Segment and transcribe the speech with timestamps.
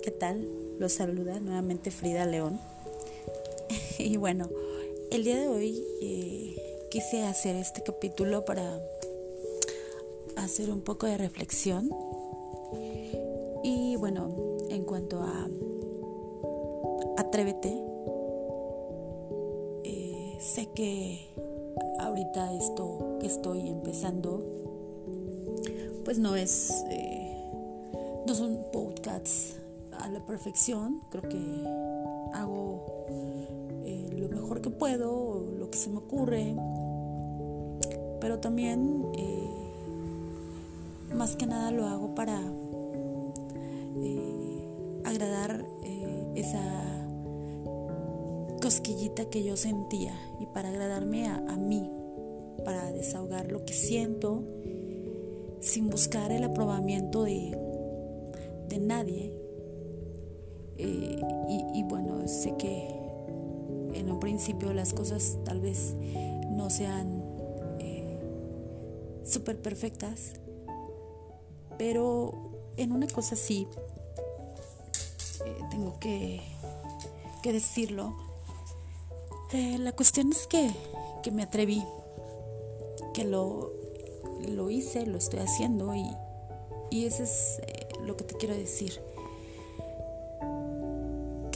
[0.00, 0.46] ¿qué tal?
[0.78, 2.58] Los saluda nuevamente Frida León.
[3.98, 4.48] y bueno,
[5.10, 6.56] el día de hoy eh,
[6.90, 8.80] quise hacer este capítulo para
[10.36, 11.90] hacer un poco de reflexión.
[13.62, 15.48] Y bueno, en cuanto a
[17.16, 17.72] Atrévete,
[19.84, 21.28] eh, sé que
[22.00, 24.42] ahorita esto que estoy empezando,
[26.04, 26.70] pues no es...
[26.90, 27.22] Eh,
[28.26, 29.56] no son podcasts
[30.00, 31.64] a la perfección, creo que
[32.34, 33.06] hago
[33.84, 36.54] eh, lo mejor que puedo, lo que se me ocurre,
[38.20, 39.50] pero también eh,
[41.14, 42.40] más que nada lo hago para
[44.02, 45.64] eh, agradar
[46.34, 46.62] esa
[48.60, 51.90] cosquillita que yo sentía y para agradarme a, a mí,
[52.64, 54.44] para desahogar lo que siento
[55.60, 57.56] sin buscar el aprobamiento de
[58.68, 59.45] de nadie.
[60.78, 61.20] Eh,
[61.74, 62.88] y, bueno, sé que
[63.94, 65.94] en un principio las cosas tal vez
[66.50, 67.22] no sean
[67.78, 68.18] eh,
[69.24, 70.34] súper perfectas,
[71.78, 73.66] pero en una cosa sí,
[75.44, 76.40] eh, tengo que,
[77.42, 78.14] que decirlo.
[79.52, 80.70] la cuestión es que,
[81.22, 81.82] que me atreví,
[83.14, 83.72] que lo,
[84.46, 86.10] lo hice, lo estoy haciendo y,
[86.90, 87.60] y ese es
[88.04, 89.00] lo que te quiero decir.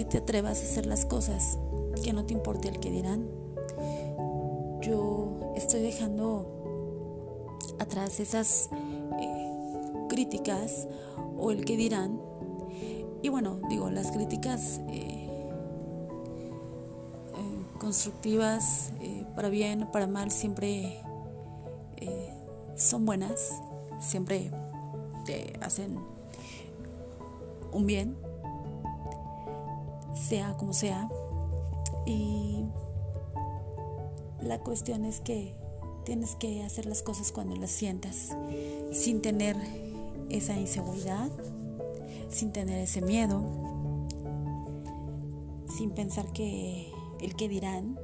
[0.00, 1.58] Que te atrevas a hacer las cosas,
[2.02, 3.28] que no te importe el que dirán.
[4.80, 8.70] Yo estoy dejando atrás esas
[9.20, 9.52] eh,
[10.08, 10.88] críticas
[11.36, 12.18] o el que dirán.
[13.20, 15.28] Y bueno, digo, las críticas eh,
[17.36, 18.92] eh, constructivas,
[19.36, 20.98] para bien para mal, siempre
[22.74, 23.52] son buenas,
[24.00, 24.50] siempre
[25.26, 25.98] te hacen
[27.70, 28.16] un bien,
[30.30, 31.08] sea como sea.
[32.06, 32.64] Y
[34.40, 35.56] la cuestión es que
[36.04, 38.34] tienes que hacer las cosas cuando las sientas,
[38.92, 39.56] sin tener
[40.30, 41.28] esa inseguridad,
[42.30, 43.42] sin tener ese miedo,
[45.68, 47.98] sin pensar que el que dirán,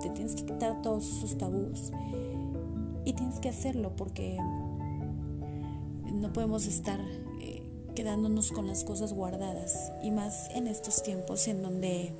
[0.00, 1.92] te tienes que quitar todos sus tabús
[3.04, 4.38] y tienes que hacerlo porque
[6.10, 6.98] no podemos estar
[7.94, 12.10] quedándonos con las cosas guardadas y más en estos tiempos en donde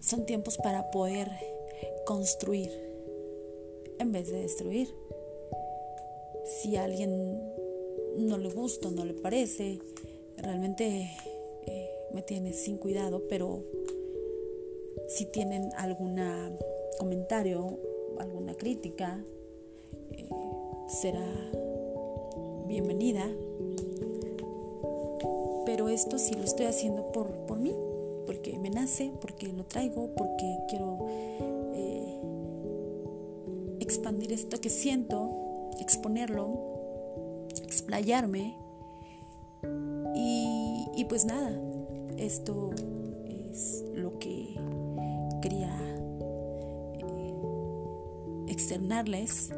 [0.00, 1.30] son tiempos para poder
[2.04, 2.70] construir
[3.98, 4.88] en vez de destruir.
[6.44, 7.40] Si a alguien
[8.16, 9.78] no le gusta, no le parece,
[10.36, 11.10] realmente
[11.66, 13.62] eh, me tiene sin cuidado, pero
[15.08, 16.20] si tienen algún
[16.98, 17.78] comentario,
[18.18, 19.24] alguna crítica,
[20.10, 20.28] eh,
[20.88, 21.26] será
[22.66, 23.30] bienvenida
[25.92, 27.74] esto sí lo estoy haciendo por, por mí,
[28.26, 30.98] porque me nace, porque lo traigo, porque quiero
[31.74, 32.20] eh,
[33.80, 36.48] expandir esto que siento, exponerlo,
[37.62, 38.56] explayarme.
[40.14, 41.50] Y, pues nada,
[42.16, 42.70] esto
[43.26, 44.54] es lo que
[45.42, 45.76] quería
[46.94, 47.34] eh,
[48.46, 49.50] externarles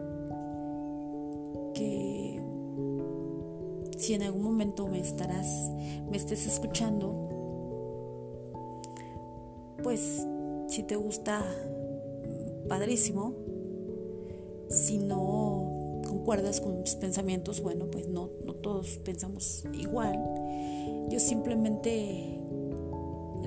[4.05, 5.71] si en algún momento me estarás,
[6.11, 7.31] me estés escuchando,
[9.83, 10.27] pues
[10.69, 11.43] si te gusta,
[12.69, 13.33] padrísimo.
[14.69, 20.19] Si no concuerdas con mis pensamientos, bueno, pues no, no todos pensamos igual.
[21.09, 22.41] Yo simplemente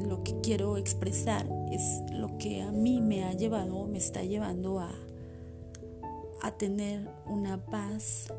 [0.08, 4.80] lo que quiero expresar es lo que a mí me ha llevado, me está llevando
[4.80, 4.92] a,
[6.42, 8.32] a tener una paz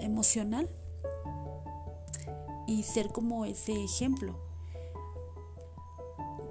[0.00, 0.68] emocional
[2.66, 4.34] y ser como ese ejemplo.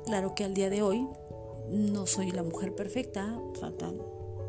[0.05, 1.07] Claro que al día de hoy
[1.69, 3.97] no soy la mujer perfecta, faltan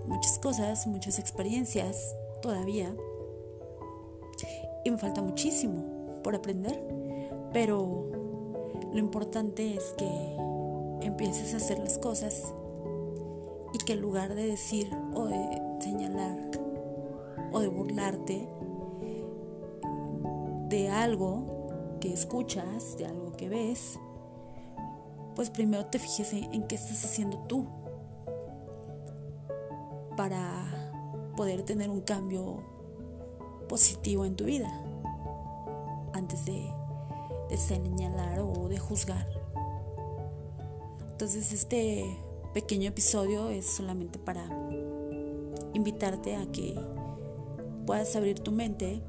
[0.06, 2.94] muchas cosas, muchas experiencias todavía
[4.85, 6.81] y me falta muchísimo por aprender,
[7.53, 8.11] pero
[8.93, 10.06] lo importante es que
[11.06, 12.53] empieces a hacer las cosas
[13.73, 16.50] y que en lugar de decir o de señalar
[17.53, 18.49] o de burlarte,
[20.69, 23.99] de algo que escuchas, de algo que ves,
[25.35, 27.67] pues primero te fijes en, qué estás haciendo tú
[30.17, 30.65] para
[31.37, 32.65] poder tener un cambio
[33.69, 34.71] positivo en tu vida
[36.15, 36.67] antes de,
[37.51, 39.27] de señalar o de juzgar.
[41.11, 42.05] Entonces este
[42.55, 44.49] pequeño episodio es solamente para
[45.75, 46.75] invitarte a que
[47.85, 49.03] puedas abrir tu mente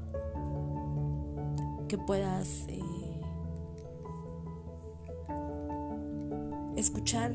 [1.88, 2.80] que puedas eh,
[6.76, 7.34] escuchar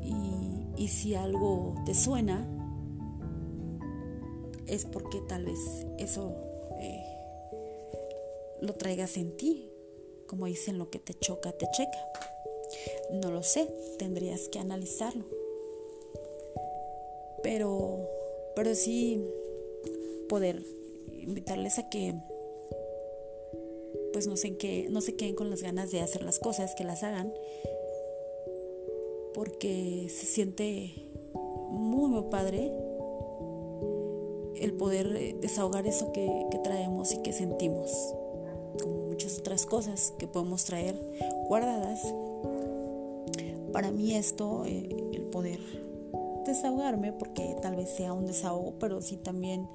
[0.00, 2.48] y, y si algo te suena,
[4.66, 5.58] es porque tal vez
[5.98, 6.34] eso
[6.80, 7.04] eh,
[8.60, 9.68] lo traigas en ti.
[10.26, 11.98] Como dicen, lo que te choca, te checa.
[13.12, 13.68] No lo sé,
[13.98, 15.26] tendrías que analizarlo.
[17.42, 17.98] Pero,
[18.56, 19.22] pero sí
[20.28, 20.64] poder
[21.20, 22.14] invitarles a que
[24.12, 26.84] pues no sé que no se queden con las ganas de hacer las cosas, que
[26.84, 27.32] las hagan,
[29.34, 31.10] porque se siente
[31.70, 32.72] muy, muy padre
[34.56, 36.30] el poder eh, desahogar eso que,
[36.62, 37.90] traemos y que sentimos,
[38.80, 40.94] como muchas otras cosas que podemos traer
[41.48, 42.00] guardadas.
[43.72, 45.58] Para mí esto, eh, el poder
[46.46, 49.68] desahogarme, porque tal vez sea un desahogo, pero sí también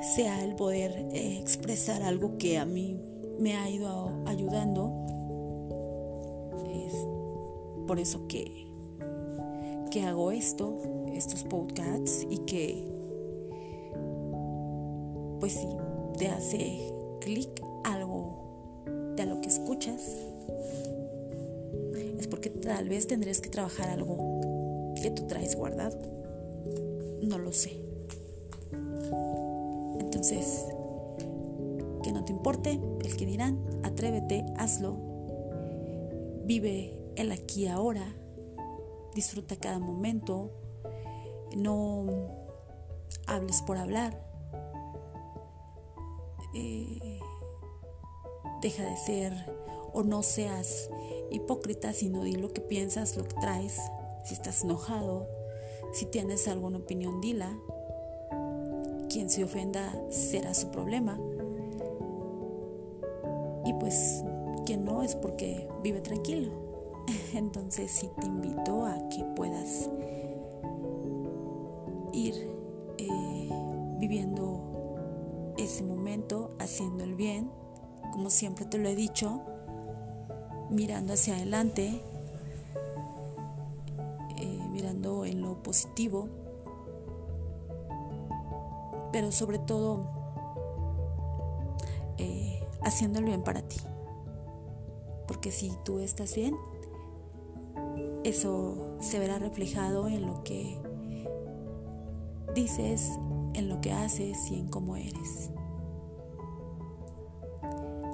[0.00, 3.00] sea el poder eh, expresar algo que a mí
[3.38, 4.92] me ha ido ayudando.
[6.86, 6.94] Es
[7.86, 8.66] por eso que,
[9.90, 10.76] que hago esto,
[11.14, 12.98] estos podcasts y que
[15.40, 15.68] pues si
[16.18, 18.84] te hace clic algo
[19.16, 20.16] de lo que escuchas,
[22.18, 25.98] es porque tal vez tendrías que trabajar algo que tú traes guardado.
[27.22, 27.87] No lo sé.
[30.08, 30.64] Entonces,
[32.02, 34.96] que no te importe el que dirán, atrévete, hazlo,
[36.46, 38.16] vive el aquí ahora,
[39.14, 40.50] disfruta cada momento,
[41.54, 42.06] no
[43.26, 44.18] hables por hablar,
[46.54, 47.20] eh,
[48.62, 49.34] deja de ser
[49.92, 50.88] o no seas
[51.30, 53.78] hipócrita, sino di lo que piensas, lo que traes.
[54.24, 55.28] Si estás enojado,
[55.92, 57.54] si tienes alguna opinión, dila.
[59.08, 61.18] Quien se ofenda será su problema.
[63.64, 64.24] Y pues
[64.66, 66.50] quien no es porque vive tranquilo.
[67.34, 69.88] Entonces sí te invito a que puedas
[72.12, 72.34] ir
[72.98, 73.48] eh,
[73.98, 77.50] viviendo ese momento haciendo el bien,
[78.12, 79.40] como siempre te lo he dicho,
[80.70, 82.00] mirando hacia adelante,
[84.36, 86.28] eh, mirando en lo positivo,
[89.12, 90.10] pero sobre todo
[92.18, 93.76] eh, haciendo el bien para ti.
[95.26, 96.56] Porque si tú estás bien,
[98.24, 100.80] eso se verá reflejado en lo que
[102.54, 103.10] dices,
[103.54, 105.50] en lo que haces y en cómo eres.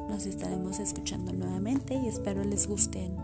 [0.09, 3.17] Nos estaremos escuchando nuevamente y espero les gusten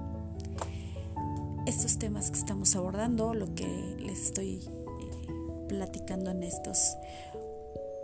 [1.67, 3.67] estos temas que estamos abordando, lo que
[4.01, 6.97] les estoy eh, platicando en estos